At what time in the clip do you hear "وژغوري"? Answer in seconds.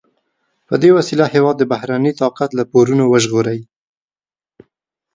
3.07-3.59